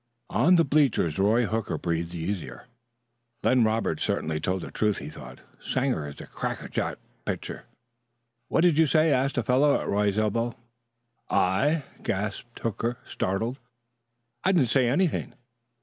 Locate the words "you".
8.79-8.87